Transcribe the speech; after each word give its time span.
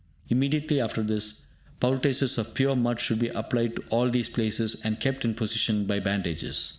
Immediately 0.29 0.81
after 0.81 1.03
this, 1.03 1.45
poultices 1.79 2.39
of 2.39 2.55
pure 2.55 2.75
mud 2.75 2.99
should 2.99 3.19
be 3.19 3.27
applied 3.27 3.75
to 3.75 3.83
all 3.91 4.09
these 4.09 4.29
places, 4.29 4.81
and 4.83 4.99
kept 4.99 5.23
in 5.23 5.35
position 5.35 5.85
by 5.85 5.99
bandages. 5.99 6.69